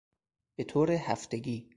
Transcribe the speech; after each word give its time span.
به 0.57 0.63
طور 0.63 0.91
هفتگی 0.91 1.69